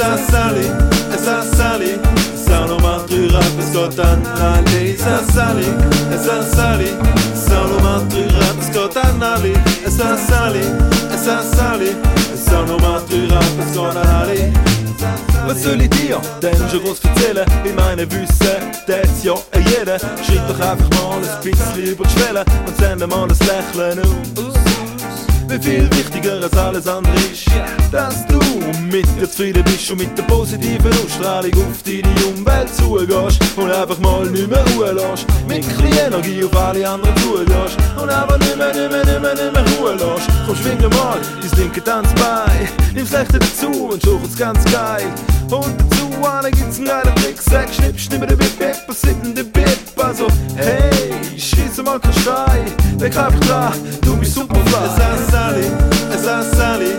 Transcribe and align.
ça 0.00 0.16
salé, 0.30 0.62
ça 1.10 1.42
salé, 1.56 1.98
ça 2.34 2.66
l'on 2.66 2.80
mentira 2.80 3.40
parce 3.56 3.70
qu'on 3.70 3.88
t'en 3.94 4.18
allait, 4.40 4.96
ça 4.96 5.20
salé, 5.30 5.66
ça 6.24 6.42
salé, 6.56 6.86
ça 7.34 7.60
l'on 7.68 7.82
mentira 7.82 8.46
parce 8.56 8.70
qu'on 8.74 8.88
t'en 8.88 9.20
allait, 9.20 9.60
ça 9.86 10.16
salé, 10.16 10.62
ça 11.10 11.42
salé, 11.42 11.92
ça 12.34 12.64
l'on 12.66 12.80
mentira 12.80 13.40
parce 13.58 13.76
qu'on 13.76 13.92
t'en 13.92 14.22
allait. 14.22 14.50
Vad 15.46 15.56
skulle 15.58 15.88
dire 15.88 16.20
Den 16.42 16.54
je 16.70 16.78
groß 16.78 17.00
meine 17.76 18.06
wissen 18.10 18.60
das 18.86 19.24
ja 19.24 19.34
jeder 19.54 19.98
Schreib 19.98 20.46
doch 20.46 20.60
einfach 20.60 20.90
mal 20.90 21.18
ein 21.18 21.42
bisschen 21.42 21.84
über 21.84 22.04
die 22.04 22.10
Schwelle 22.10 22.44
Und 22.66 22.76
sende 22.76 23.06
mal 23.06 23.22
ein 23.22 23.28
Lächeln 23.30 23.98
aus 24.00 24.54
Wie 25.48 25.58
viel 25.58 25.88
wichtiger 25.92 26.42
als 26.42 26.56
alles 26.56 26.86
andere 26.86 27.14
ist. 27.32 27.79
Dass 27.90 28.26
du 28.26 28.38
mit 28.90 29.06
dir 29.16 29.28
zufrieden 29.28 29.64
bist 29.64 29.90
und 29.90 29.98
mit 29.98 30.16
der 30.16 30.22
positiven 30.24 30.92
Ausstrahlung 31.04 31.52
auf 31.52 31.82
deine 31.84 32.26
Umwelt 32.26 32.68
zugehst 32.74 33.40
und 33.56 33.70
einfach 33.70 33.98
mal 33.98 34.26
nicht 34.26 34.48
mehr 34.48 34.64
Ruhe 34.74 34.92
lässt. 34.92 35.26
Mit 35.48 35.64
ein 35.64 36.06
Energie 36.06 36.44
auf 36.44 36.56
alle 36.56 36.88
anderen 36.88 37.16
zugehst 37.18 37.76
und 38.00 38.08
einfach 38.08 38.38
nicht 38.38 38.56
mehr, 38.56 38.68
nicht 38.68 38.90
mehr, 38.90 39.04
nicht 39.04 39.20
mehr, 39.20 39.34
nicht 39.34 39.52
mehr 39.52 39.64
Ruhe 39.78 39.92
lässt. 39.92 40.28
Komm, 40.46 40.56
schwing 40.56 40.80
mal 40.80 41.18
dein 41.40 41.58
linke 41.58 41.82
Tanzbein, 41.82 42.68
nimm's 42.94 43.12
rechte 43.12 43.38
dazu 43.38 43.88
und 43.90 44.02
schuchelt's 44.02 44.36
ganz 44.36 44.64
geil. 44.72 45.06
Und 45.50 45.74
dazu 45.78 46.00
einen 46.28 46.52
gibt's 46.52 46.78
einen 46.78 46.86
geilen 46.86 47.14
Trick, 47.16 47.40
sag 47.40 47.68
schnipp, 47.74 47.98
schnipp, 47.98 48.26
der 48.26 48.36
Bip, 48.36 48.58
Bip, 48.58 48.76
was 48.86 49.00
sind 49.00 49.24
denn 49.24 49.34
der 49.34 49.44
Bip? 49.44 49.78
Also, 49.96 50.26
hey, 50.56 51.12
schieße 51.36 51.82
mal 51.82 51.98
kein 51.98 52.12
Schrei, 52.14 52.64
denk 53.00 53.16
einfach 53.16 53.40
dran, 53.40 53.72
du 54.02 54.16
bist 54.16 54.34
superfly. 54.34 54.60
Es 54.86 55.20
ist 55.20 55.30
Sally, 55.30 55.64
es 56.10 56.22
ist 56.22 56.56
Sally, 56.56 56.92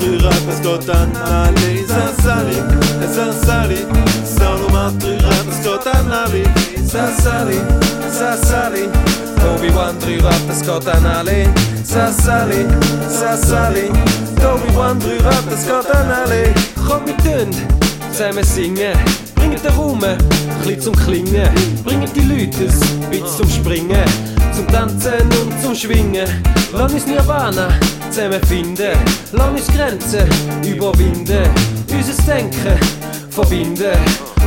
sag 0.00 0.08
nochmal 0.08 0.08
drei 0.08 0.28
Rap, 0.28 0.48
es 0.48 0.60
geht 0.62 0.90
an 0.94 1.16
alle. 1.16 1.72
Es 1.74 1.90
ist 1.90 2.22
Sally, 2.22 2.56
es 3.02 3.16
ist 3.16 3.46
Sally, 3.46 3.86
sag 4.24 4.60
nochmal 4.60 4.92
drei 4.98 5.16
Rap, 5.16 5.46
es 5.50 5.62
geht 5.62 5.94
an 5.94 6.12
alle. 6.12 6.42
Es 6.76 6.94
ist 6.94 7.22
Sally, 7.22 7.60
es 8.06 8.20
ist 8.20 8.48
Sally, 8.48 8.88
Obi-Wan 9.54 9.98
drei 10.00 10.18
Rap, 10.18 10.50
es 10.50 10.60
geht 10.60 10.88
an 10.88 11.06
alle. 11.06 11.48
Es 11.82 11.90
ist 11.90 12.24
Sally, 12.24 12.66
es 13.06 13.22
ist 13.22 13.48
Sally, 13.48 13.90
Obi-Wan 14.38 14.98
drei 15.00 15.18
Rap, 15.28 15.44
es 15.52 15.64
geht 15.64 15.94
an 15.94 16.10
alle. 16.10 16.54
Komm 16.86 17.04
mit 17.04 17.18
Tünd, 17.22 17.56
zusammen 18.10 18.44
singen. 18.44 18.96
Bringt 19.34 19.64
den 19.64 19.72
Raum 19.72 20.02
ein 20.04 20.18
bisschen 20.62 20.80
zum 20.80 20.96
Klingen. 20.96 21.50
Bringt 21.84 22.14
die 22.14 22.20
Leute 22.20 22.64
ein 22.64 23.10
bisschen 23.10 23.26
zum 23.26 23.50
Springen. 23.50 24.39
Zum 24.60 24.68
Tanzen 24.68 25.22
und 25.40 25.62
zum 25.62 25.74
Schwingen. 25.74 26.28
Lass 26.74 26.92
uns 26.92 27.06
Nirvana 27.06 27.68
zusammen 28.10 28.42
finden. 28.46 28.92
Lass 29.32 29.48
uns 29.52 29.66
Grenzen 29.68 30.28
überwinden. 30.62 31.48
Unser 31.90 32.22
Denken 32.24 32.78
verbinden. 33.30 33.92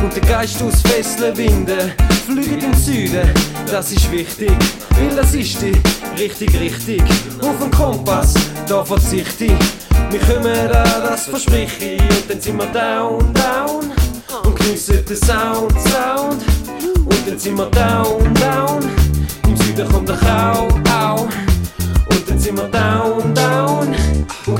Und 0.00 0.14
den 0.14 0.24
Geist 0.24 0.62
aus 0.62 0.80
Fesseln 0.82 1.36
winden. 1.36 1.90
Fliegen 2.26 2.62
im 2.62 2.74
Süden, 2.74 3.28
das 3.68 3.90
ist 3.90 4.08
wichtig. 4.12 4.52
Weil 4.90 5.16
das 5.16 5.34
ist 5.34 5.60
die 5.60 5.72
richtig, 6.16 6.60
richtig. 6.60 7.02
Auf 7.42 7.58
den 7.60 7.72
Kompass, 7.72 8.34
da 8.68 8.84
verzichte 8.84 9.46
ich. 9.46 9.58
Wir 10.10 10.20
kommen 10.20 10.68
da, 10.70 10.84
das 11.08 11.26
verspreche 11.26 11.96
ich. 11.96 12.00
Und 12.00 12.30
dann 12.30 12.40
sind 12.40 12.56
wir 12.56 12.66
down, 12.66 13.34
down. 13.34 13.92
Und 14.44 14.56
geniessen 14.60 15.04
den 15.04 15.16
Sound, 15.16 15.72
Sound. 15.80 16.40
Und 17.04 17.28
dann 17.28 17.36
sind 17.36 17.58
wir 17.58 17.66
down, 17.66 18.32
down. 18.34 19.03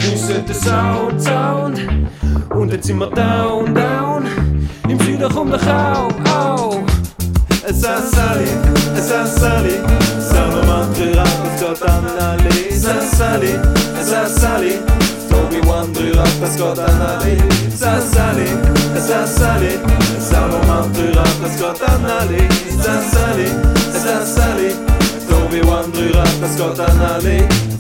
Geniessen 0.05 0.45
den 0.45 0.55
Sound, 0.55 1.23
Sound. 1.23 1.81
Und 2.51 2.73
dann 2.73 2.83
sind 2.83 2.99
wir 2.99 3.07
down, 3.07 3.75
down. 3.75 4.27
Im 4.87 5.01
Süden 5.01 5.29
kommt 5.33 5.53
der 5.53 5.61
Kau, 5.61 6.09
au. 6.31 6.83
Es 7.67 7.79
ist 7.79 7.85
Sally, 7.85 8.45
es 8.95 9.11
ist 9.11 9.41
Sally, 9.41 9.81
drei 10.31 11.13
Rap, 11.13 11.29
es 11.55 11.61
geht 11.61 11.83
an 11.89 12.05
alle. 12.19 12.49
Es 12.69 12.85
ist 12.85 13.17
Sally, 13.17 13.55
es 13.99 14.09
ist 14.09 14.41
Sally, 14.41 14.75
drei 15.31 16.11
Rap, 16.11 16.29
es 16.43 16.57
geht 16.57 16.79
an 16.79 17.01
alle. 17.01 17.37
Es 17.67 17.75
ist 17.75 18.13
Sally, 18.13 18.45
es 18.95 19.09
ist 19.09 19.37
Sally, 19.39 19.79
es 20.19 20.29
geht 20.29 20.39
an. 20.39 20.91
Es 21.45 21.55
ist 21.55 21.65
Sally, 23.15 23.51
es 26.43 26.57
geht 26.57 26.81
an. 26.81 27.74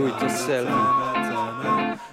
Do 0.00 0.06
it 0.06 0.22
yourself. 0.22 2.09